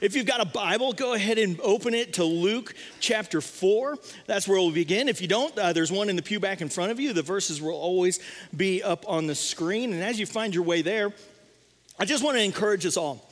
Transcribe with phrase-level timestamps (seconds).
[0.00, 3.96] If you've got a Bible, go ahead and open it to Luke chapter 4.
[4.26, 5.08] That's where we'll begin.
[5.08, 7.14] If you don't, uh, there's one in the pew back in front of you.
[7.14, 8.20] The verses will always
[8.54, 9.94] be up on the screen.
[9.94, 11.14] And as you find your way there,
[11.98, 13.30] I just want to encourage us all.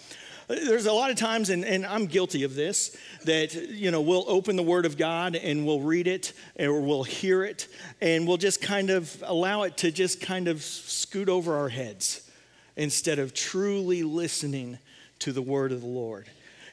[0.48, 4.25] There's a lot of times, and, and I'm guilty of this, that, you know, we'll
[4.27, 7.69] open the Word of God and we'll read it or we'll hear it
[8.01, 12.31] and we'll just kind of allow it to just kind of scoot over our heads
[12.77, 14.79] instead of truly listening
[15.21, 16.27] to the Word of the Lord.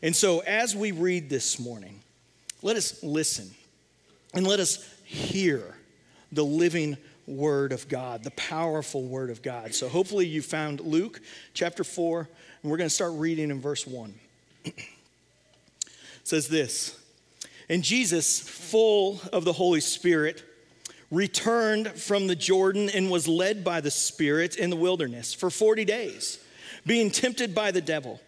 [0.04, 2.00] And so, as we read this morning,
[2.64, 3.52] let us listen
[4.34, 5.76] and let us hear
[6.32, 9.76] the living Word of God, the powerful Word of God.
[9.76, 11.22] So, hopefully, you found Luke
[11.54, 12.28] chapter 4,
[12.64, 14.14] and we're going to start reading in verse 1.
[14.66, 14.74] it
[16.24, 17.00] says this
[17.70, 20.44] And Jesus, full of the Holy Spirit,
[21.12, 25.86] returned from the Jordan and was led by the Spirit in the wilderness for 40
[25.86, 26.44] days,
[26.88, 28.20] being tempted by the devil.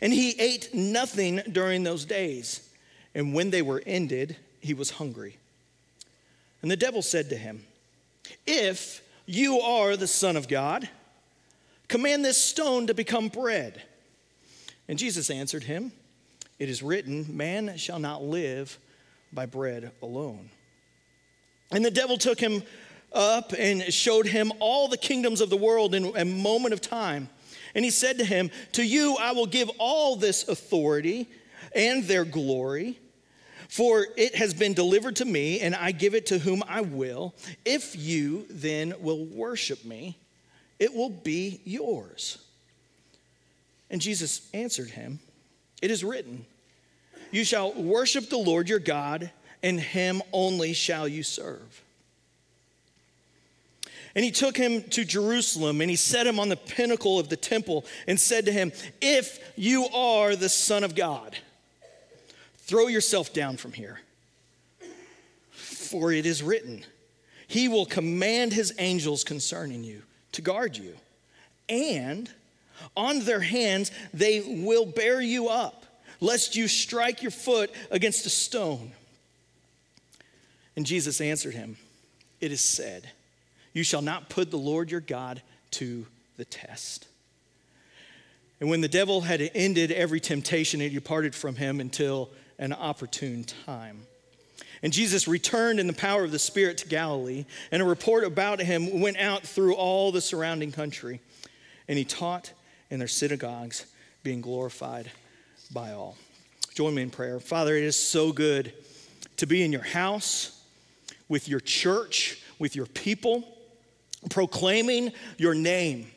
[0.00, 2.68] And he ate nothing during those days.
[3.14, 5.36] And when they were ended, he was hungry.
[6.62, 7.64] And the devil said to him,
[8.46, 10.88] If you are the Son of God,
[11.88, 13.82] command this stone to become bread.
[14.88, 15.92] And Jesus answered him,
[16.58, 18.78] It is written, Man shall not live
[19.32, 20.50] by bread alone.
[21.72, 22.62] And the devil took him
[23.12, 27.28] up and showed him all the kingdoms of the world in a moment of time
[27.74, 31.28] and he said to him, To you I will give all this authority
[31.74, 32.98] and their glory,
[33.68, 37.34] for it has been delivered to me, and I give it to whom I will.
[37.64, 40.18] If you then will worship me,
[40.78, 42.38] it will be yours.
[43.90, 45.20] And Jesus answered him,
[45.82, 46.46] It is written,
[47.30, 49.30] You shall worship the Lord your God,
[49.62, 51.82] and him only shall you serve.
[54.14, 57.36] And he took him to Jerusalem and he set him on the pinnacle of the
[57.36, 61.36] temple and said to him, If you are the Son of God,
[62.58, 64.00] throw yourself down from here.
[65.50, 66.84] For it is written,
[67.48, 70.02] He will command His angels concerning you
[70.32, 70.94] to guard you,
[71.68, 72.30] and
[72.96, 75.84] on their hands they will bear you up,
[76.20, 78.92] lest you strike your foot against a stone.
[80.76, 81.76] And Jesus answered him,
[82.40, 83.10] It is said,
[83.72, 85.42] you shall not put the Lord your God
[85.72, 87.06] to the test.
[88.60, 93.44] And when the devil had ended every temptation, he departed from him until an opportune
[93.44, 94.02] time.
[94.82, 98.60] And Jesus returned in the power of the Spirit to Galilee, and a report about
[98.60, 101.20] him went out through all the surrounding country.
[101.88, 102.52] And he taught
[102.90, 103.86] in their synagogues,
[104.22, 105.10] being glorified
[105.72, 106.16] by all.
[106.74, 107.40] Join me in prayer.
[107.40, 108.72] Father, it is so good
[109.36, 110.62] to be in your house,
[111.28, 113.56] with your church, with your people
[114.28, 116.10] proclaiming your name.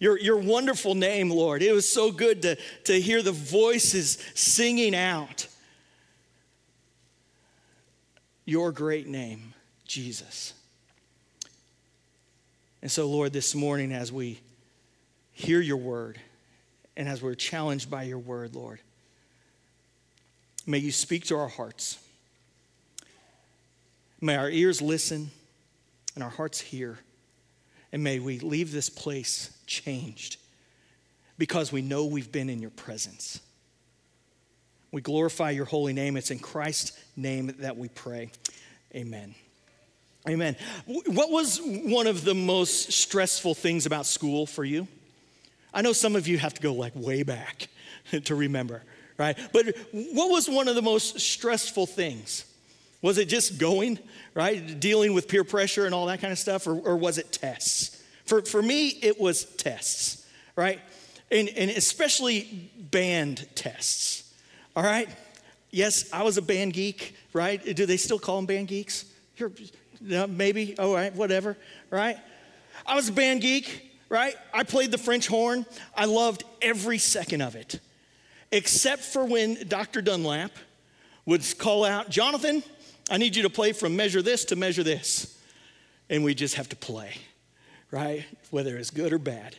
[0.00, 1.62] Your, your wonderful name, Lord.
[1.62, 5.48] It was so good to, to hear the voices singing out
[8.44, 9.54] your great name,
[9.86, 10.54] Jesus.
[12.82, 14.40] And so, Lord, this morning, as we
[15.32, 16.20] hear your word
[16.96, 18.80] and as we're challenged by your word, Lord,
[20.66, 21.98] may you speak to our hearts.
[24.20, 25.30] May our ears listen
[26.14, 26.98] and our hearts hear.
[27.92, 30.36] And may we leave this place changed
[31.38, 33.40] because we know we've been in your presence.
[34.92, 36.16] We glorify your holy name.
[36.16, 38.30] It's in Christ's name that we pray.
[38.94, 39.34] Amen.
[40.28, 40.56] Amen.
[40.86, 44.88] What was one of the most stressful things about school for you?
[45.72, 47.68] I know some of you have to go like way back
[48.24, 48.82] to remember,
[49.18, 49.38] right?
[49.52, 52.44] But what was one of the most stressful things?
[53.06, 54.00] Was it just going,
[54.34, 54.80] right?
[54.80, 58.02] Dealing with peer pressure and all that kind of stuff, or, or was it tests?
[58.24, 60.80] For, for me, it was tests, right?
[61.30, 64.34] And, and especially band tests,
[64.74, 65.08] all right?
[65.70, 67.64] Yes, I was a band geek, right?
[67.76, 69.04] Do they still call them band geeks?
[69.36, 69.52] You're,
[70.26, 71.56] maybe, all right, whatever,
[71.90, 72.18] right?
[72.84, 74.34] I was a band geek, right?
[74.52, 75.64] I played the French horn.
[75.96, 77.78] I loved every second of it,
[78.50, 80.02] except for when Dr.
[80.02, 80.50] Dunlap
[81.24, 82.64] would call out, Jonathan,
[83.08, 85.38] I need you to play from measure this to measure this.
[86.08, 87.14] And we just have to play,
[87.90, 88.24] right?
[88.50, 89.56] Whether it's good or bad.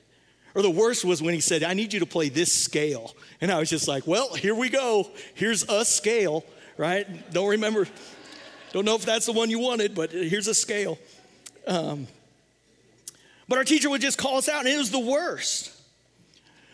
[0.56, 3.16] Or the worst was when he said, I need you to play this scale.
[3.42, 5.08] And I was just like, well, here we go.
[5.36, 6.44] Here's a scale,
[6.78, 7.32] right?
[7.32, 7.88] Don't remember,
[8.72, 10.98] don't know if that's the one you wanted, but here's a scale.
[11.68, 12.08] Um,
[13.48, 15.74] but our teacher would just call us out, and it was the worst.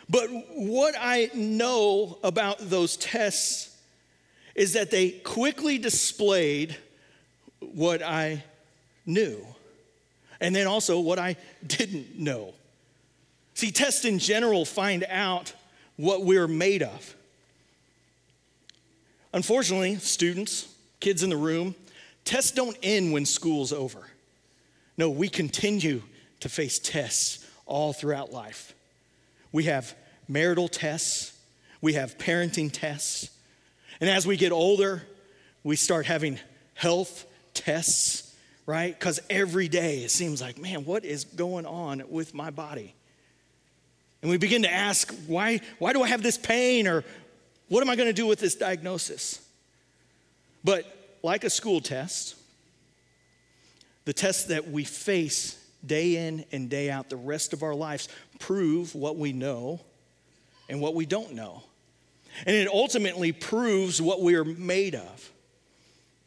[0.10, 3.73] But what I know about those tests
[4.56, 6.78] is that they quickly displayed
[7.60, 8.44] what I
[9.06, 9.46] knew
[10.40, 12.54] and then also what I didn't know.
[13.56, 15.54] See, tests in general find out
[15.96, 17.16] what we're made of.
[19.32, 20.68] Unfortunately, students,
[21.00, 21.76] kids in the room,
[22.26, 24.00] tests don't end when school's over.
[24.98, 26.02] No, we continue
[26.40, 28.76] to face tests all throughout life.
[29.52, 29.96] We have
[30.28, 31.38] marital tests,
[31.82, 33.30] we have parenting tests,
[34.04, 35.02] and as we get older,
[35.64, 36.38] we start having
[36.74, 38.36] health tests,
[38.66, 38.94] right?
[38.94, 42.96] Because every day it seems like, man, what is going on with my body?
[44.22, 46.86] And we begin to ask, why, why do I have this pain?
[46.86, 47.06] Or
[47.70, 49.42] what am I going to do with this diagnosis?
[50.66, 50.84] But
[51.24, 52.36] like a school test,
[54.04, 58.10] the tests that we face day in and day out the rest of our lives
[58.38, 59.80] prove what we know
[60.68, 61.64] and what we don't know.
[62.46, 65.32] And it ultimately proves what we are made of.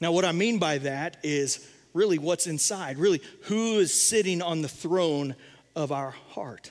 [0.00, 4.62] Now, what I mean by that is really what's inside, really who is sitting on
[4.62, 5.34] the throne
[5.74, 6.70] of our heart.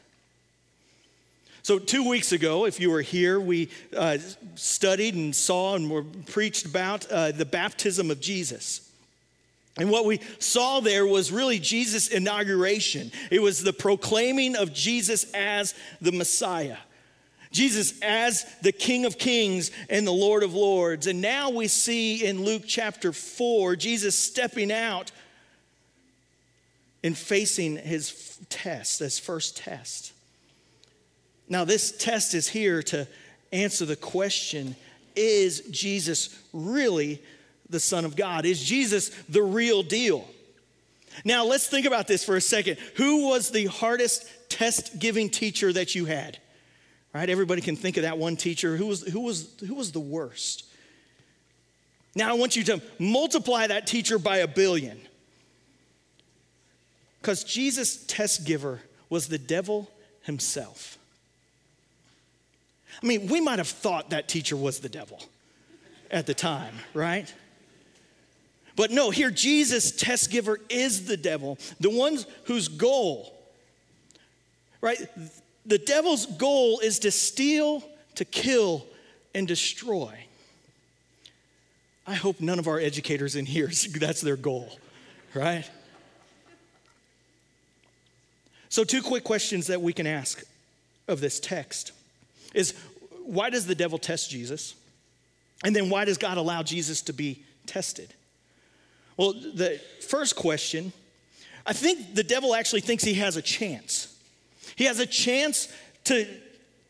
[1.63, 4.19] So, two weeks ago, if you were here, we uh,
[4.53, 8.87] studied and saw and were preached about uh, the baptism of Jesus.
[9.77, 13.11] And what we saw there was really Jesus' inauguration.
[13.31, 16.77] It was the proclaiming of Jesus as the Messiah.
[17.55, 21.07] Jesus as the King of Kings and the Lord of Lords.
[21.07, 25.09] And now we see in Luke chapter 4, Jesus stepping out
[27.01, 30.11] and facing his test, his first test.
[31.47, 33.07] Now, this test is here to
[33.53, 34.75] answer the question
[35.15, 37.21] Is Jesus really
[37.69, 38.45] the Son of God?
[38.45, 40.27] Is Jesus the real deal?
[41.23, 42.79] Now, let's think about this for a second.
[42.95, 46.39] Who was the hardest test giving teacher that you had?
[47.15, 47.29] Right?
[47.29, 48.75] Everybody can think of that one teacher.
[48.75, 50.65] Who was, who was, who was the worst?
[52.13, 54.99] Now I want you to multiply that teacher by a billion.
[57.21, 59.89] Because Jesus' test giver was the devil
[60.23, 60.97] himself.
[63.01, 65.23] I mean, we might have thought that teacher was the devil
[66.11, 67.33] at the time, right?
[68.75, 73.33] But no, here Jesus' test giver is the devil, the ones whose goal,
[74.81, 74.99] right?
[75.65, 77.83] The devil's goal is to steal,
[78.15, 78.85] to kill,
[79.33, 80.13] and destroy.
[82.07, 83.69] I hope none of our educators in here,
[83.99, 84.79] that's their goal,
[85.33, 85.69] right?
[88.69, 90.43] So, two quick questions that we can ask
[91.07, 91.91] of this text
[92.53, 92.73] is
[93.23, 94.75] why does the devil test Jesus?
[95.63, 98.13] And then why does God allow Jesus to be tested?
[99.17, 100.91] Well, the first question,
[101.65, 104.14] I think the devil actually thinks he has a chance.
[104.75, 105.67] He has a chance
[106.05, 106.25] to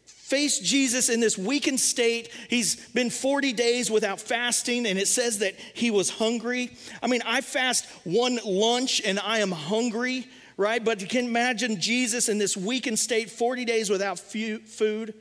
[0.05, 2.29] face Jesus in this weakened state.
[2.49, 6.71] He's been 40 days without fasting, and it says that he was hungry.
[7.03, 10.25] I mean, I fast one lunch and I am hungry,
[10.57, 10.83] right?
[10.83, 15.13] But you can imagine Jesus in this weakened state, 40 days without food.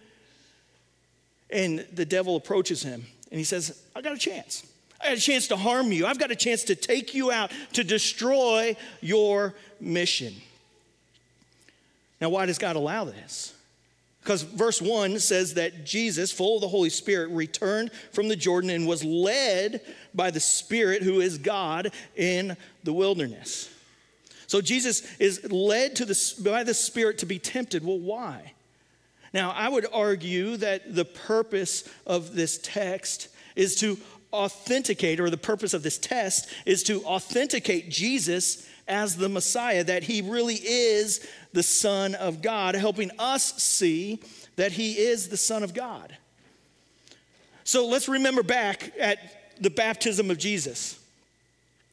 [1.51, 4.67] And the devil approaches him and he says, I got a chance.
[5.01, 6.07] I got a chance to harm you.
[6.07, 10.35] I've got a chance to take you out, to destroy your mission.
[12.25, 13.53] Now, why does God allow this?
[14.23, 18.71] Because verse 1 says that Jesus, full of the Holy Spirit, returned from the Jordan
[18.71, 19.83] and was led
[20.15, 23.69] by the Spirit, who is God, in the wilderness.
[24.47, 27.85] So Jesus is led to the, by the Spirit to be tempted.
[27.85, 28.55] Well, why?
[29.35, 33.99] Now, I would argue that the purpose of this text is to
[34.33, 40.05] authenticate, or the purpose of this test is to authenticate Jesus as the Messiah, that
[40.05, 44.21] he really is the Son of God, helping us see
[44.57, 46.17] that he is the Son of God.
[47.65, 49.19] So let's remember back at
[49.61, 50.99] the baptism of Jesus.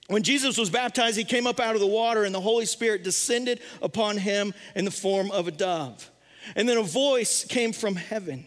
[0.07, 3.03] When Jesus was baptized, he came up out of the water, and the Holy Spirit
[3.03, 6.10] descended upon him in the form of a dove.
[6.55, 8.45] And then a voice came from heaven,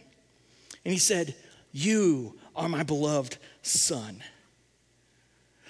[0.84, 1.34] and he said,
[1.72, 4.22] You are my beloved Son.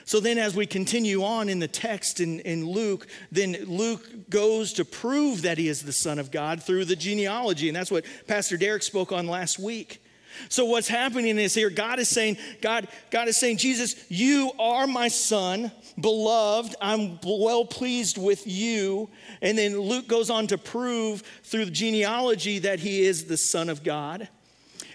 [0.04, 4.75] So then, as we continue on in the text in, in Luke, then Luke goes
[4.75, 7.68] to prove that he is the Son of God through the genealogy.
[7.68, 10.02] And that's what Pastor Derek spoke on last week.
[10.49, 14.87] So what's happening is here, God is saying, God, God is saying, Jesus, you are
[14.87, 16.75] my son, beloved.
[16.80, 19.08] I'm well pleased with you.
[19.42, 23.68] And then Luke goes on to prove through the genealogy that he is the Son
[23.68, 24.28] of God.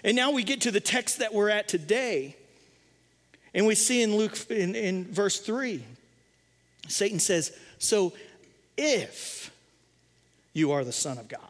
[0.04, 2.36] And now we get to the text that we're at today.
[3.54, 5.84] And we see in Luke, in, in verse 3,
[6.88, 8.12] Satan says, So
[8.76, 9.50] if
[10.52, 11.40] you are the Son of God.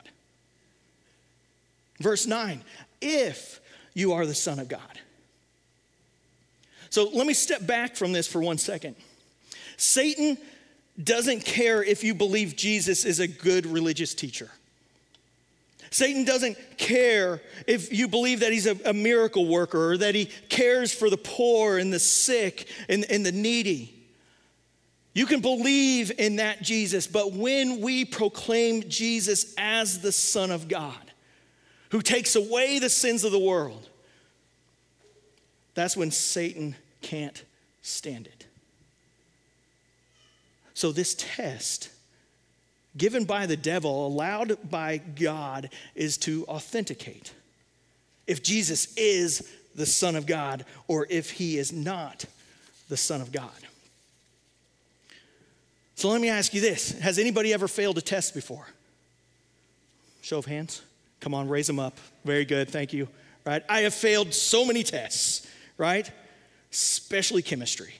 [2.01, 2.63] Verse 9,
[3.01, 3.61] if
[3.95, 4.81] you are the Son of God.
[6.91, 8.97] So let me step back from this for one second.
[9.77, 10.37] Satan
[11.03, 14.51] doesn't care if you believe Jesus is a good religious teacher.
[15.91, 20.27] Satan doesn't care if you believe that he's a, a, miracle worker or that he
[20.49, 24.01] cares for the poor and the sick and, and the needy.
[25.13, 30.69] You can believe in that Jesus, but when we proclaim Jesus as the Son of
[30.69, 31.11] God,
[31.91, 33.89] who takes away the sins of the world,
[35.75, 37.43] that's when Satan can't
[37.83, 38.47] stand it.
[40.75, 41.91] So, this test
[42.97, 47.33] given by the devil, allowed by God, is to authenticate
[48.27, 52.25] if Jesus is the Son of God or if he is not
[52.89, 53.51] the Son of God.
[55.95, 58.67] So let me ask you this Has anybody ever failed a test before?
[60.23, 60.83] Show of hands.
[61.21, 61.99] Come on, raise them up.
[62.25, 63.09] Very good, thank you.
[63.45, 63.63] Right?
[63.69, 66.11] I have failed so many tests, right?
[66.71, 67.95] Especially chemistry.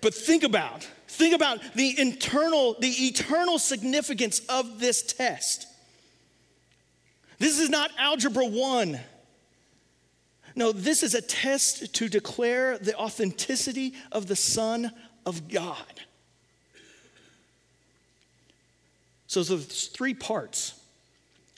[0.00, 0.86] But think about
[1.18, 5.66] Think about the internal, the eternal significance of this test.
[7.40, 9.00] This is not algebra one.
[10.54, 14.92] No, this is a test to declare the authenticity of the Son
[15.26, 15.76] of God.
[19.26, 20.80] So there's three parts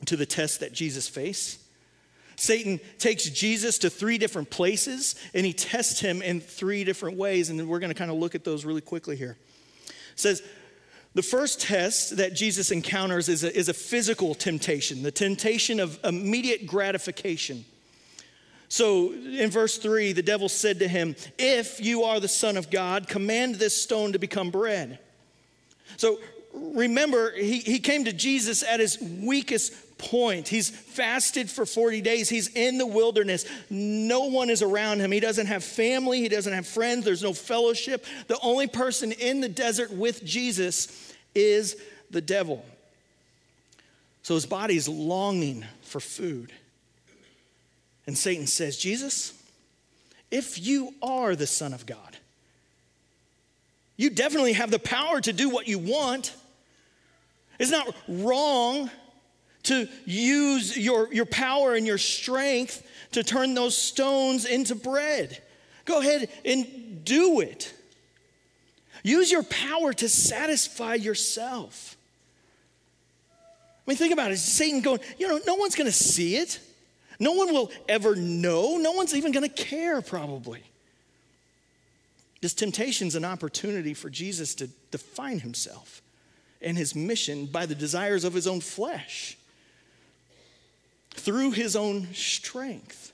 [0.07, 1.60] to the test that Jesus faced.
[2.41, 7.51] Satan takes Jesus to three different places and he tests him in three different ways.
[7.51, 9.37] And we're going to kind of look at those really quickly here
[10.21, 10.43] says,
[11.15, 15.99] the first test that Jesus encounters is a, is a physical temptation, the temptation of
[16.05, 17.65] immediate gratification.
[18.69, 22.71] So in verse 3, the devil said to him, If you are the Son of
[22.71, 25.01] God, command this stone to become bread.
[25.97, 26.21] So
[26.53, 30.49] remember, he, he came to Jesus at his weakest point.
[30.49, 32.29] He's fasted for 40 days.
[32.29, 33.45] He's in the wilderness.
[33.69, 35.13] No one is around him.
[35.13, 36.21] He doesn't have family.
[36.21, 37.05] He doesn't have friends.
[37.05, 38.05] There's no fellowship.
[38.27, 41.77] The only person in the desert with Jesus is
[42.11, 42.65] the devil.
[44.23, 46.53] So his body is longing for food.
[48.07, 49.35] And Satan says, Jesus,
[50.31, 52.17] if you are the Son of God,
[53.97, 56.35] you definitely have the power to do what you want.
[57.61, 58.91] It's not wrong
[59.65, 65.43] to use your, your power and your strength to turn those stones into bread.
[65.85, 67.75] Go ahead and do it.
[69.03, 71.99] Use your power to satisfy yourself.
[73.87, 74.39] I mean, think about it.
[74.39, 76.61] Satan going, you know, no one's going to see it.
[77.19, 78.79] No one will ever know.
[78.79, 80.63] No one's even going to care, probably.
[82.41, 86.01] This temptation is an opportunity for Jesus to define himself
[86.63, 89.37] and his mission by the desires of his own flesh
[91.15, 93.13] through his own strength.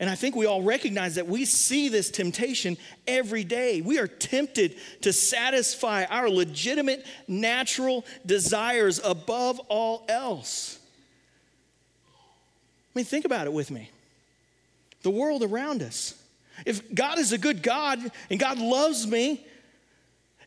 [0.00, 2.76] And I think we all recognize that we see this temptation
[3.06, 3.80] every day.
[3.80, 10.78] We are tempted to satisfy our legitimate natural desires above all else.
[12.94, 13.90] I mean, think about it with me.
[15.02, 16.20] The world around us.
[16.66, 17.98] If God is a good God
[18.30, 19.46] and God loves me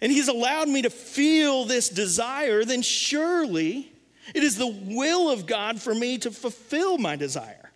[0.01, 3.91] and He's allowed me to feel this desire, then surely
[4.33, 7.71] it is the will of God for me to fulfill my desire.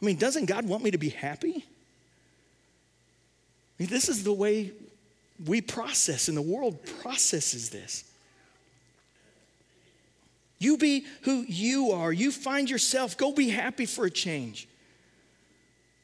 [0.00, 1.64] I mean, doesn't God want me to be happy?
[3.78, 4.72] I mean, this is the way
[5.44, 8.04] we process, and the world processes this.
[10.58, 12.10] You be who you are.
[12.12, 13.16] You find yourself.
[13.18, 14.66] Go be happy for a change.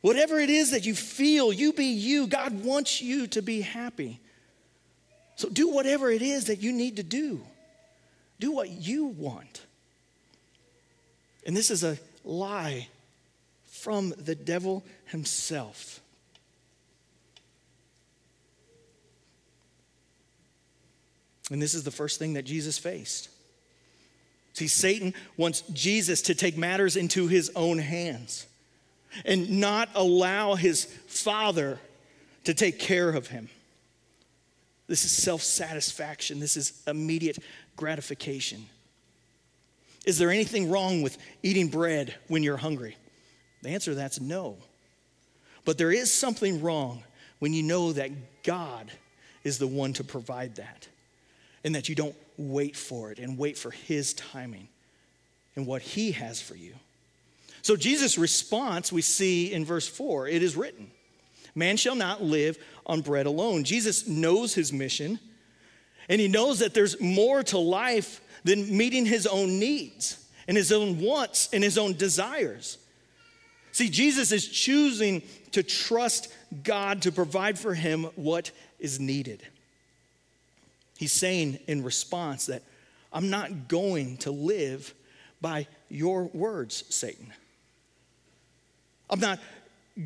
[0.03, 2.27] Whatever it is that you feel, you be you.
[2.27, 4.21] God wants you to be happy.
[5.37, 7.41] So do whatever it is that you need to do.
[8.39, 9.63] Do what you want.
[11.47, 12.89] And this is a lie
[13.67, 16.01] from the devil himself.
[21.51, 23.29] And this is the first thing that Jesus faced.
[24.55, 28.47] See, Satan wants Jesus to take matters into his own hands
[29.25, 31.79] and not allow his father
[32.45, 33.49] to take care of him.
[34.93, 36.39] This is self satisfaction.
[36.39, 37.39] This is immediate
[37.77, 38.67] gratification.
[40.05, 42.99] Is there anything wrong with eating bread when you're hungry?
[43.63, 44.59] The answer to that's no.
[45.65, 47.05] But there is something wrong
[47.39, 48.11] when you know that
[48.43, 48.93] God
[49.45, 50.87] is the one to provide that
[51.65, 54.69] and that you don't wait for it and wait for His timing
[55.57, 56.75] and what He has for you.
[57.63, 60.91] So, Jesus' response we see in verse 4 it is written,
[61.55, 63.65] Man shall not live on bread alone.
[63.65, 65.19] Jesus knows his mission
[66.09, 70.73] and he knows that there's more to life than meeting his own needs and his
[70.73, 72.79] own wants and his own desires.
[73.73, 76.33] See, Jesus is choosing to trust
[76.63, 79.43] God to provide for him what is needed.
[80.99, 82.63] He's saying in response that
[83.13, 84.95] I'm not going to live
[85.41, 87.33] by your words, Satan.
[89.11, 89.39] I'm not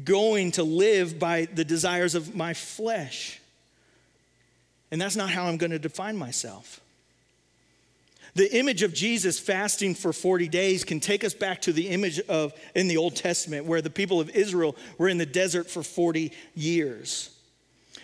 [0.04, 3.40] going to live by the desires of my flesh.
[4.90, 6.80] And that's not how I'm going to define myself.
[8.34, 12.20] The image of Jesus fasting for 40 days can take us back to the image
[12.20, 15.82] of in the Old Testament where the people of Israel were in the desert for
[15.82, 17.30] 40 years.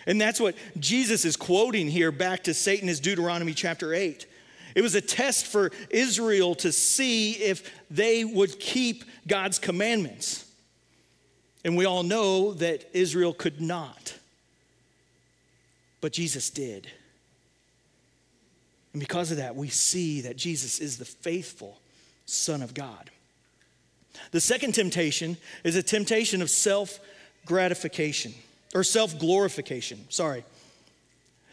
[0.07, 4.25] And that's what Jesus is quoting here back to Satan is Deuteronomy chapter 8.
[4.75, 10.51] It was a test for Israel to see if they would keep God's commandments.
[11.63, 14.15] And we all know that Israel could not.
[16.01, 16.87] But Jesus did.
[18.91, 21.79] And because of that, we see that Jesus is the faithful
[22.25, 23.09] Son of God.
[24.31, 26.99] The second temptation is a temptation of self
[27.45, 28.33] gratification
[28.75, 30.05] or self glorification.
[30.09, 30.43] Sorry.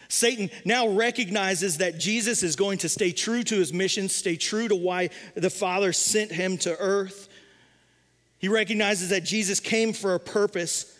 [0.08, 4.66] Satan now recognizes that Jesus is going to stay true to his mission, stay true
[4.66, 7.28] to why the Father sent him to earth.
[8.40, 10.98] He recognizes that Jesus came for a purpose.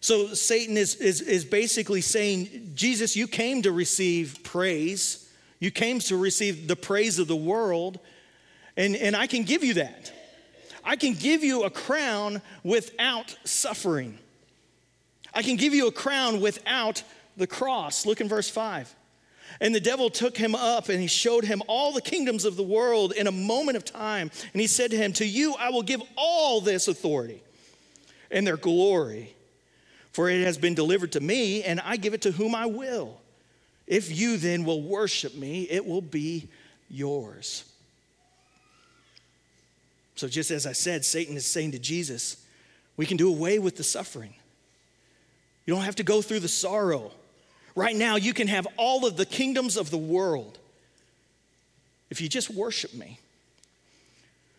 [0.00, 5.30] So Satan is, is, is basically saying, Jesus, you came to receive praise.
[5.60, 8.00] You came to receive the praise of the world,
[8.76, 10.12] and, and I can give you that.
[10.82, 14.18] I can give you a crown without suffering.
[15.34, 17.02] I can give you a crown without
[17.36, 18.06] the cross.
[18.06, 18.92] Look in verse 5.
[19.62, 22.64] And the devil took him up and he showed him all the kingdoms of the
[22.64, 24.28] world in a moment of time.
[24.52, 27.40] And he said to him, To you I will give all this authority
[28.28, 29.36] and their glory,
[30.10, 33.20] for it has been delivered to me, and I give it to whom I will.
[33.86, 36.48] If you then will worship me, it will be
[36.90, 37.64] yours.
[40.16, 42.44] So, just as I said, Satan is saying to Jesus,
[42.96, 44.34] we can do away with the suffering.
[45.66, 47.12] You don't have to go through the sorrow.
[47.74, 50.58] Right now, you can have all of the kingdoms of the world
[52.10, 53.18] if you just worship me.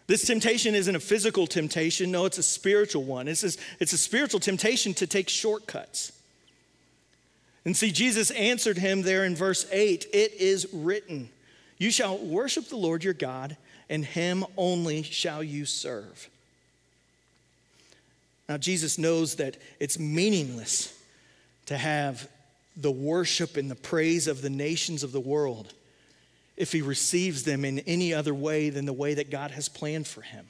[0.07, 3.27] This temptation isn't a physical temptation, no, it's a spiritual one.
[3.27, 6.11] It's a, it's a spiritual temptation to take shortcuts.
[7.63, 11.29] And see, Jesus answered him there in verse 8 It is written,
[11.77, 13.55] You shall worship the Lord your God,
[13.89, 16.29] and him only shall you serve.
[18.49, 20.99] Now, Jesus knows that it's meaningless
[21.67, 22.27] to have
[22.75, 25.73] the worship and the praise of the nations of the world
[26.55, 30.07] if he receives them in any other way than the way that God has planned
[30.07, 30.47] for him.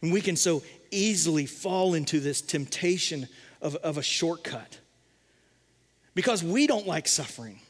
[0.00, 3.28] And we can so easily fall into this temptation
[3.60, 4.78] of, of a shortcut
[6.14, 7.60] because we don't like suffering.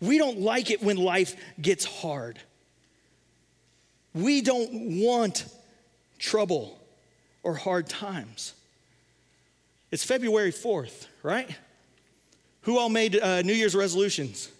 [0.00, 2.38] We don't like it when life gets hard.
[4.14, 5.46] We don't want
[6.18, 6.78] trouble
[7.42, 8.54] or hard times.
[9.90, 11.50] It's February 4th, right?
[12.62, 14.50] Who all made uh, New Year's resolutions?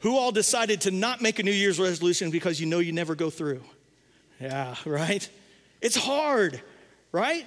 [0.00, 3.14] Who all decided to not make a New Year's resolution because you know you never
[3.14, 3.62] go through?
[4.40, 5.28] Yeah, right?
[5.80, 6.60] It's hard,
[7.12, 7.46] right?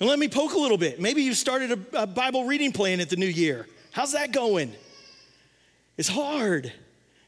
[0.00, 1.00] And let me poke a little bit.
[1.00, 3.66] Maybe you started a, a Bible reading plan at the new year.
[3.92, 4.72] How's that going?
[5.96, 6.72] It's hard,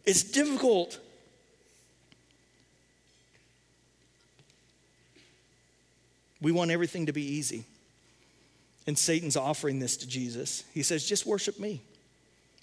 [0.04, 0.98] it's difficult.
[6.40, 7.66] We want everything to be easy.
[8.86, 10.64] And Satan's offering this to Jesus.
[10.72, 11.82] He says, just worship me.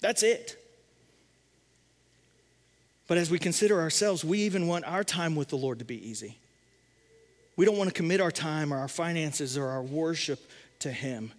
[0.00, 0.56] That's it.
[3.06, 6.08] But as we consider ourselves, we even want our time with the Lord to be
[6.08, 6.36] easy.
[7.56, 10.38] We don't want to commit our time or our finances or our worship
[10.80, 11.32] to Him.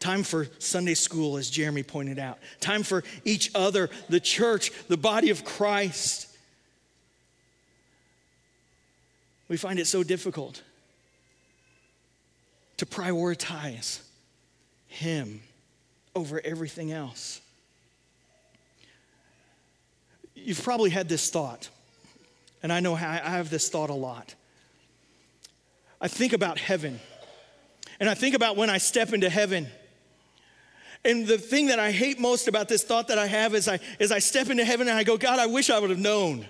[0.00, 2.38] Time for Sunday school, as Jeremy pointed out.
[2.60, 6.28] Time for each other, the church, the body of Christ.
[9.48, 10.62] We find it so difficult
[12.78, 14.00] to prioritize
[14.92, 15.42] Him
[16.14, 17.40] over everything else.
[20.34, 21.70] You've probably had this thought,
[22.62, 24.34] and I know I have this thought a lot.
[26.00, 27.00] I think about heaven.
[28.00, 29.68] And I think about when I step into heaven.
[31.04, 33.78] And the thing that I hate most about this thought that I have is I,
[33.98, 36.46] is I step into heaven and I go, God, I wish I would have known.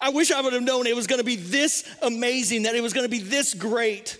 [0.00, 2.82] I wish I would have known it was going to be this amazing, that it
[2.82, 4.18] was going to be this great,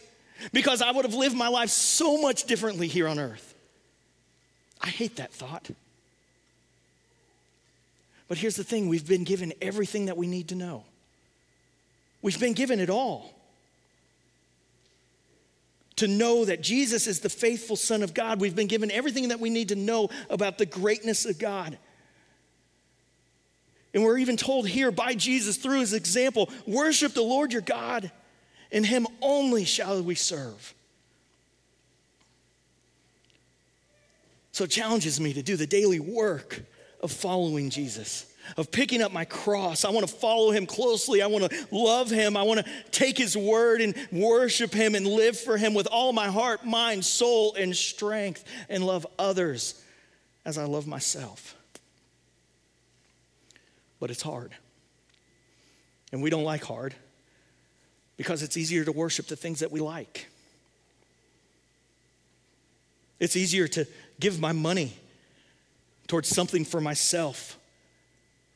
[0.53, 3.55] because I would have lived my life so much differently here on earth.
[4.81, 5.71] I hate that thought.
[8.29, 10.85] But here's the thing we've been given everything that we need to know,
[12.23, 13.35] we've been given it all
[15.97, 18.41] to know that Jesus is the faithful Son of God.
[18.41, 21.77] We've been given everything that we need to know about the greatness of God.
[23.93, 28.11] And we're even told here by Jesus through his example worship the Lord your God,
[28.73, 30.75] and him only shall we serve.
[34.53, 36.63] So it challenges me to do the daily work
[37.01, 39.85] of following Jesus of picking up my cross.
[39.85, 41.23] I want to follow him closely.
[41.23, 42.37] I want to love him.
[42.37, 46.13] I want to take his word and worship him and live for him with all
[46.13, 49.83] my heart, mind, soul, and strength, and love others
[50.45, 51.57] as I love myself.
[53.99, 54.53] But it's hard.
[56.13, 56.95] And we don't like hard
[58.21, 60.27] because it's easier to worship the things that we like.
[63.19, 63.87] It's easier to
[64.21, 64.93] give my money
[66.07, 67.57] towards something for myself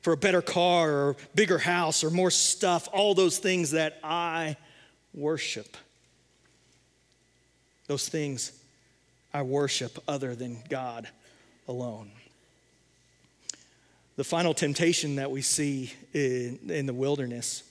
[0.02, 4.58] for a better car or bigger house or more stuff, all those things that I
[5.14, 5.78] worship.
[7.86, 8.52] Those things
[9.32, 11.08] I worship other than God
[11.66, 12.10] alone.
[14.16, 17.62] The final temptation that we see in, in the wilderness,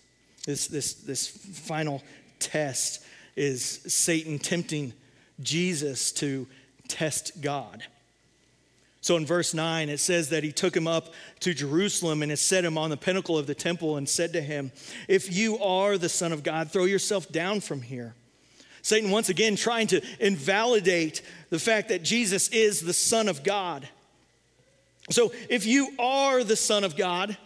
[0.45, 2.03] this, this, this final
[2.39, 3.03] test,
[3.35, 4.93] is Satan tempting
[5.41, 6.47] Jesus to
[6.87, 7.83] test God.
[9.01, 12.63] So in verse 9, it says that he took him up to Jerusalem and set
[12.63, 14.71] him on the pinnacle of the temple and said to him,
[15.09, 18.13] If you are the Son of God, throw yourself down from here.
[18.81, 23.87] Satan, once again, trying to invalidate the fact that Jesus is the Son of God.
[25.09, 27.37] So if you are the Son of God,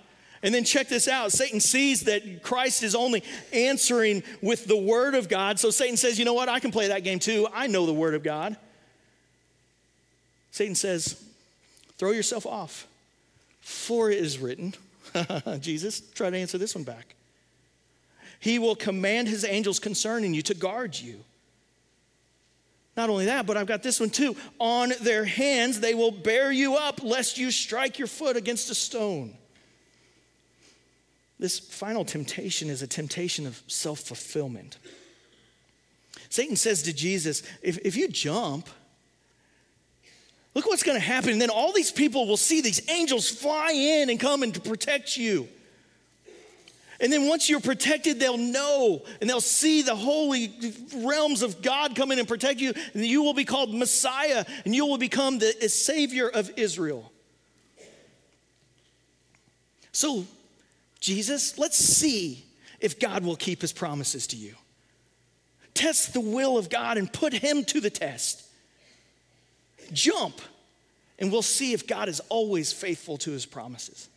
[0.44, 5.16] and then check this out Satan sees that Christ is only answering with the Word
[5.16, 5.60] of God.
[5.60, 6.50] So Satan says, You know what?
[6.50, 7.48] I can play that game too.
[7.54, 8.56] I know the Word of God.
[10.52, 11.24] Satan says,
[11.98, 12.88] Throw yourself off.
[13.62, 14.74] For it is written,
[15.60, 17.16] Jesus, try to answer this one back.
[18.40, 21.20] He will command his angels concerning you to guard you.
[22.96, 24.36] Not only that, but I've got this one too.
[24.60, 28.76] On their hands they will bear you up, lest you strike your foot against a
[28.76, 29.36] stone.
[31.40, 34.78] This final temptation is a temptation of self fulfillment.
[36.30, 38.68] Satan says to Jesus, if, if you jump,
[40.58, 41.30] Look what's going to happen.
[41.30, 44.60] And then all these people will see these angels fly in and come and to
[44.60, 45.48] protect you.
[47.00, 50.52] And then once you're protected, they'll know and they'll see the holy
[50.96, 52.74] realms of God come in and protect you.
[52.96, 57.12] And you will be called Messiah and you will become the Savior of Israel.
[59.92, 60.26] So,
[61.08, 62.44] Jesus, let's see
[62.82, 64.56] if God will keep his promises to you.
[65.74, 68.44] Test the will of God and put him to the test
[69.94, 70.42] jump,
[71.18, 74.10] and we'll see if God is always faithful to his promises.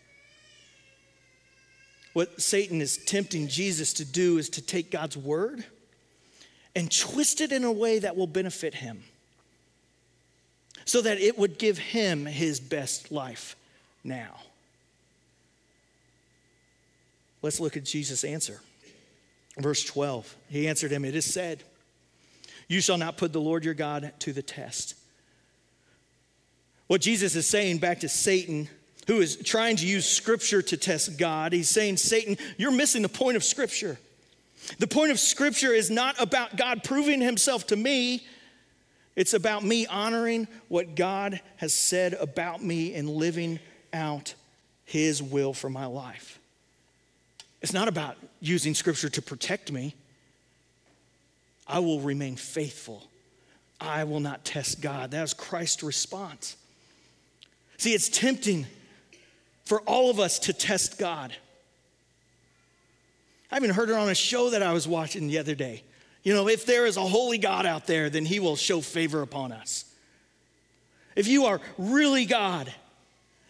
[2.12, 5.64] What Satan is tempting Jesus to do is to take God's word
[6.74, 9.05] and twist it in a way that will benefit him
[10.85, 13.55] so that it would give him his best life
[14.03, 14.40] now.
[17.42, 18.61] Let's look at Jesus' answer.
[19.59, 20.37] Verse 12.
[20.48, 21.62] He answered him, It is said,
[22.68, 24.94] You shall not put the Lord your God to the test.
[26.87, 28.68] What Jesus is saying back to Satan,
[29.07, 33.09] who is trying to use scripture to test God, he's saying, Satan, you're missing the
[33.09, 33.96] point of scripture.
[34.79, 38.26] The point of scripture is not about God proving himself to me.
[39.14, 43.61] It's about me honoring what God has said about me and living
[43.92, 44.35] out
[44.85, 46.39] his will for my life.
[47.62, 49.94] It's not about using scripture to protect me.
[51.66, 53.07] I will remain faithful.
[53.81, 55.12] I will not test God.
[55.12, 56.57] That is Christ's response.
[57.77, 58.66] See, it's tempting
[59.64, 61.35] for all of us to test God.
[63.51, 65.83] I even heard it on a show that I was watching the other day.
[66.23, 69.23] You know, if there is a holy God out there, then he will show favor
[69.23, 69.85] upon us.
[71.16, 72.73] If you are really God,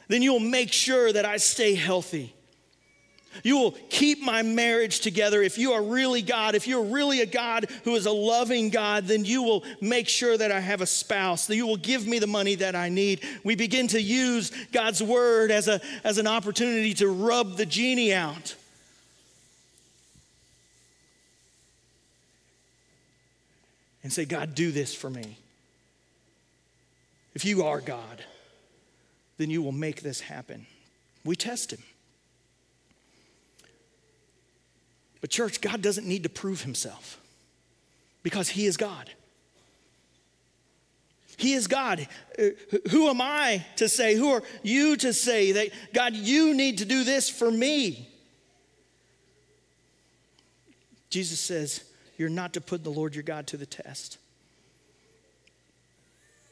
[0.08, 2.34] then you will make sure that I stay healthy.
[3.44, 5.40] You will keep my marriage together.
[5.42, 9.06] If you are really God, if you're really a God who is a loving God,
[9.06, 12.18] then you will make sure that I have a spouse, that you will give me
[12.18, 13.20] the money that I need.
[13.44, 18.12] We begin to use God's word as, a, as an opportunity to rub the genie
[18.12, 18.56] out.
[24.02, 25.36] And say, God, do this for me.
[27.34, 28.24] If you are God,
[29.38, 30.66] then you will make this happen.
[31.24, 31.82] We test him.
[35.20, 37.20] But, church, God doesn't need to prove himself
[38.22, 39.10] because he is God.
[41.36, 42.06] He is God.
[42.38, 42.48] Uh,
[42.90, 44.14] who am I to say?
[44.14, 48.08] Who are you to say that, God, you need to do this for me?
[51.08, 51.82] Jesus says,
[52.18, 54.18] You're not to put the Lord your God to the test.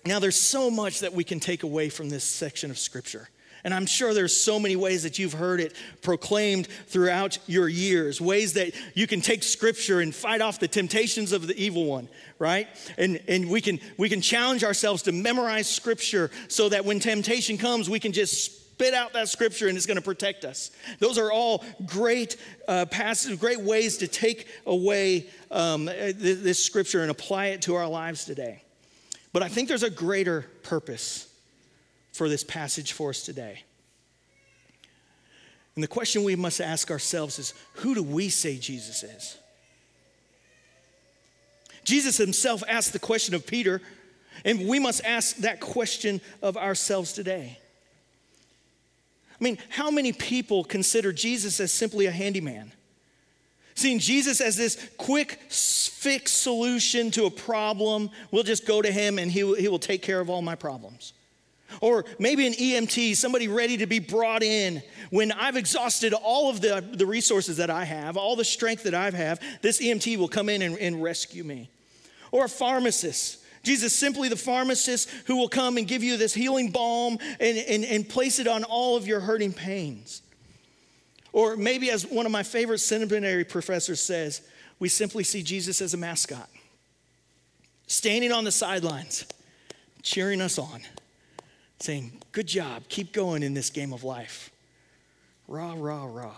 [0.06, 3.28] Now, there's so much that we can take away from this section of Scripture.
[3.64, 8.20] And I'm sure there's so many ways that you've heard it proclaimed throughout your years,
[8.20, 12.08] ways that you can take scripture and fight off the temptations of the evil one,
[12.38, 12.68] right?
[12.96, 17.58] And, and we, can, we can challenge ourselves to memorize scripture so that when temptation
[17.58, 20.70] comes, we can just spit out that scripture and it's going to protect us.
[21.00, 22.36] Those are all great
[22.68, 27.88] uh, passages, great ways to take away um, this scripture and apply it to our
[27.88, 28.62] lives today.
[29.32, 31.27] But I think there's a greater purpose
[32.18, 33.62] for this passage for us today.
[35.76, 39.38] And the question we must ask ourselves is who do we say Jesus is?
[41.84, 43.80] Jesus himself asked the question of Peter,
[44.44, 47.56] and we must ask that question of ourselves today.
[49.40, 52.72] I mean, how many people consider Jesus as simply a handyman?
[53.76, 59.20] Seeing Jesus as this quick fix solution to a problem, we'll just go to him
[59.20, 61.12] and he he will take care of all my problems.
[61.80, 64.82] Or maybe an EMT, somebody ready to be brought in.
[65.10, 68.94] When I've exhausted all of the, the resources that I have, all the strength that
[68.94, 71.70] I have, this EMT will come in and, and rescue me.
[72.32, 73.44] Or a pharmacist.
[73.62, 77.84] Jesus, simply the pharmacist who will come and give you this healing balm and, and,
[77.84, 80.22] and place it on all of your hurting pains.
[81.32, 84.42] Or maybe, as one of my favorite seminary professors says,
[84.78, 86.48] we simply see Jesus as a mascot,
[87.86, 89.26] standing on the sidelines,
[90.02, 90.80] cheering us on,
[91.80, 94.50] saying, Good job, keep going in this game of life.
[95.46, 96.34] Rah, rah, rah.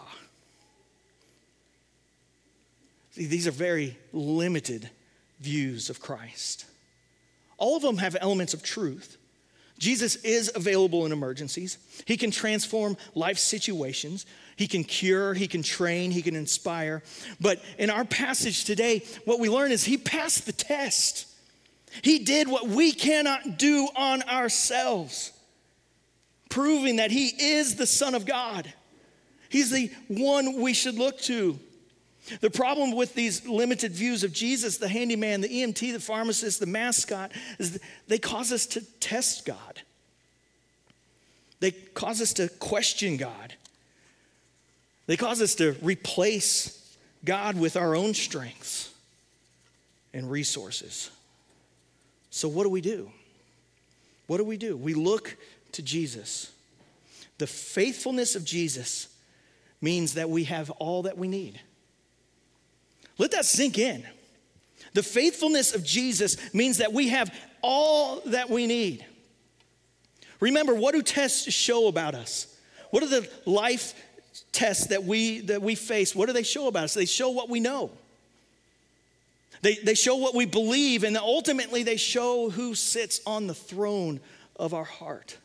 [3.12, 4.88] See, these are very limited
[5.40, 6.64] views of Christ.
[7.59, 9.16] All of them have elements of truth.
[9.79, 11.79] Jesus is available in emergencies.
[12.05, 14.26] He can transform life situations.
[14.57, 17.03] He can cure, he can train, he can inspire.
[17.40, 21.26] But in our passage today, what we learn is he passed the test.
[22.03, 25.33] He did what we cannot do on ourselves,
[26.48, 28.72] proving that he is the Son of God.
[29.48, 31.59] He's the one we should look to.
[32.40, 36.66] The problem with these limited views of Jesus, the handyman, the EMT, the pharmacist, the
[36.66, 39.83] mascot, is they cause us to test God.
[41.59, 43.55] They cause us to question God.
[45.07, 48.94] They cause us to replace God with our own strengths
[50.14, 51.11] and resources.
[52.31, 53.11] So, what do we do?
[54.27, 54.77] What do we do?
[54.77, 55.37] We look
[55.73, 56.53] to Jesus.
[57.38, 59.09] The faithfulness of Jesus
[59.81, 61.61] means that we have all that we need.
[63.19, 64.07] Let that sink in.
[64.95, 69.05] The faithfulness of Jesus means that we have all that we need.
[70.40, 72.57] Remember, what do tests show about us?
[72.90, 73.95] What are the life
[74.53, 76.95] tests that we, that we face, what do they show about us?
[76.95, 77.90] They show what we know.
[79.62, 84.20] They, they show what we believe, and ultimately they show who sits on the throne
[84.57, 85.37] of our heart.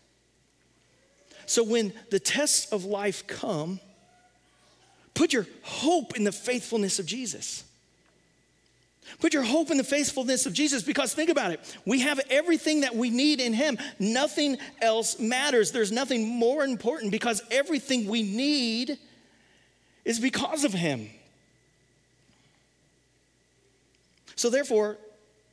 [1.45, 3.79] So when the tests of life come,
[5.13, 7.63] put your hope in the faithfulness of Jesus.
[9.19, 11.77] Put your hope in the faithfulness of Jesus because think about it.
[11.85, 13.77] We have everything that we need in Him.
[13.99, 15.71] Nothing else matters.
[15.71, 18.97] There's nothing more important because everything we need
[20.03, 21.09] is because of Him.
[24.35, 24.97] So, therefore,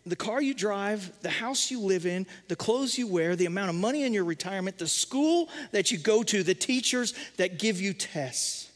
[0.05, 3.71] the car you drive, the house you live in, the clothes you wear, the amount
[3.71, 7.81] of money in your retirement, the school that you go to, the teachers that give
[7.81, 8.71] you tests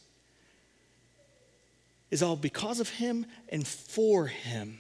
[2.11, 4.79] is all because of Him and for Him.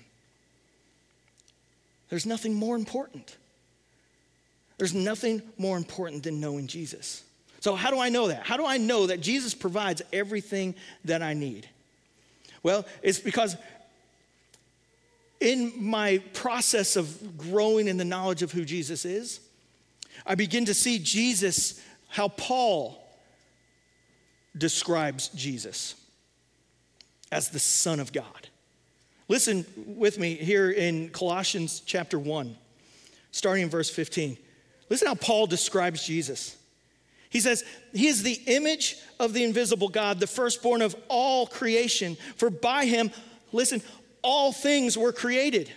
[2.09, 3.37] There's nothing more important.
[4.79, 7.25] There's nothing more important than knowing Jesus.
[7.61, 8.45] So, how do I know that?
[8.47, 11.69] How do I know that Jesus provides everything that I need?
[12.63, 13.57] Well, it's because
[15.41, 19.41] in my process of growing in the knowledge of who Jesus is,
[20.25, 23.03] I begin to see Jesus, how Paul
[24.57, 25.95] describes Jesus
[27.31, 28.49] as the Son of God.
[29.29, 32.57] Listen with me here in Colossians chapter 1,
[33.33, 34.39] starting in verse 15.
[34.89, 36.57] Listen how Paul describes Jesus.
[37.29, 42.17] He says, He is the image of the invisible God, the firstborn of all creation.
[42.37, 43.11] For by him,
[43.53, 43.83] listen,
[44.27, 45.73] all things were created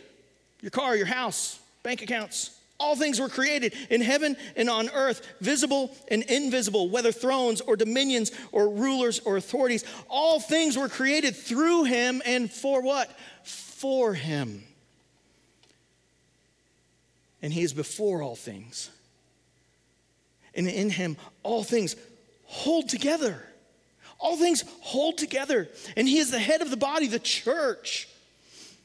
[0.62, 5.26] your car, your house, bank accounts, all things were created in heaven and on earth,
[5.40, 9.86] visible and invisible, whether thrones or dominions or rulers or authorities.
[10.10, 13.10] All things were created through him and for what?
[13.44, 14.64] For him.
[17.42, 18.90] And he is before all things.
[20.56, 21.96] And in him, all things
[22.46, 23.46] hold together.
[24.20, 25.70] All things hold together.
[25.96, 28.10] And he is the head of the body, the church.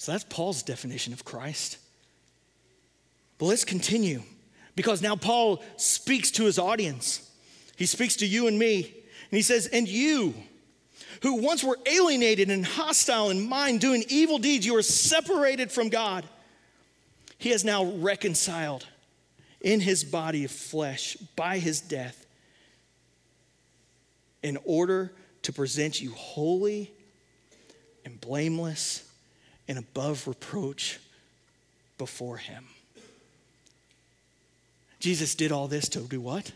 [0.00, 1.76] So that's Paul's definition of Christ.
[3.36, 4.22] But let's continue
[4.74, 7.30] because now Paul speaks to his audience.
[7.76, 10.32] He speaks to you and me, and he says, And you,
[11.20, 15.90] who once were alienated and hostile in mind, doing evil deeds, you are separated from
[15.90, 16.24] God.
[17.36, 18.86] He has now reconciled
[19.60, 22.24] in his body of flesh by his death
[24.42, 26.90] in order to present you holy
[28.06, 29.06] and blameless
[29.70, 30.98] and above reproach
[31.96, 32.66] before him.
[34.98, 36.50] Jesus did all this to do what?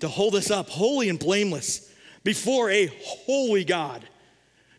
[0.00, 1.90] To hold us up holy and blameless
[2.24, 4.06] before a holy God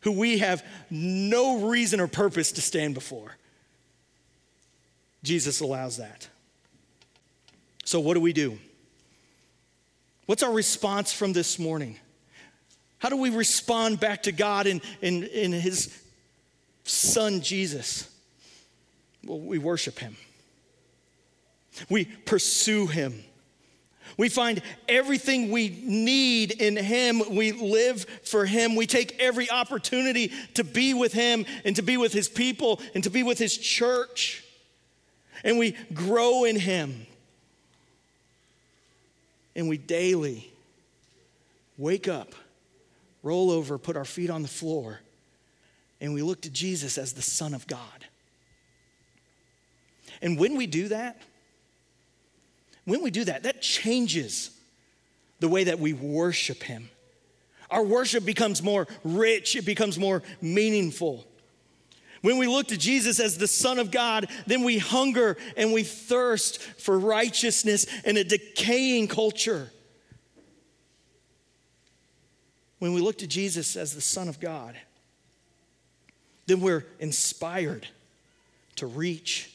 [0.01, 3.35] who we have no reason or purpose to stand before.
[5.23, 6.27] Jesus allows that.
[7.85, 8.59] So, what do we do?
[10.27, 11.97] What's our response from this morning?
[12.99, 16.03] How do we respond back to God in, in, in His
[16.87, 18.09] Son, Jesus?
[19.25, 20.15] Well, we worship Him,
[21.89, 23.23] we pursue Him.
[24.15, 27.21] We find everything we need in Him.
[27.35, 28.75] We live for Him.
[28.75, 33.03] We take every opportunity to be with Him and to be with His people and
[33.03, 34.43] to be with His church.
[35.43, 37.05] And we grow in Him.
[39.55, 40.49] And we daily
[41.77, 42.33] wake up
[43.27, 45.01] roll over, put our feet on the floor,
[45.99, 48.05] and we look to Jesus as the Son of God.
[50.21, 51.21] And when we do that,
[52.85, 54.51] when we do that, that changes
[55.39, 56.89] the way that we worship Him.
[57.69, 61.25] Our worship becomes more rich, it becomes more meaningful.
[62.21, 65.83] When we look to Jesus as the Son of God, then we hunger and we
[65.83, 69.71] thirst for righteousness in a decaying culture.
[72.79, 74.75] When we look to Jesus as the Son of God,
[76.47, 77.87] then we're inspired
[78.77, 79.51] to reach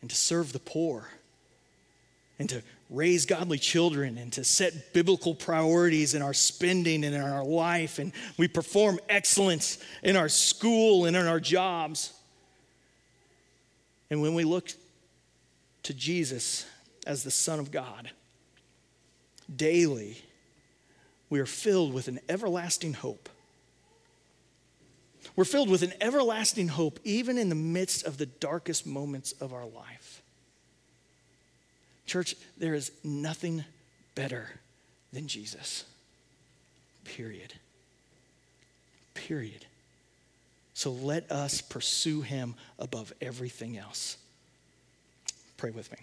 [0.00, 1.08] and to serve the poor
[2.38, 7.20] and to raise godly children and to set biblical priorities in our spending and in
[7.20, 7.98] our life.
[7.98, 12.12] And we perform excellence in our school and in our jobs.
[14.10, 14.70] And when we look
[15.84, 16.66] to Jesus
[17.06, 18.10] as the Son of God,
[19.54, 20.18] daily,
[21.30, 23.30] we are filled with an everlasting hope.
[25.34, 29.52] We're filled with an everlasting hope even in the midst of the darkest moments of
[29.52, 30.22] our life.
[32.06, 33.64] Church, there is nothing
[34.14, 34.50] better
[35.12, 35.84] than Jesus.
[37.04, 37.54] Period.
[39.14, 39.64] Period.
[40.74, 44.16] So let us pursue him above everything else.
[45.56, 45.98] Pray with me.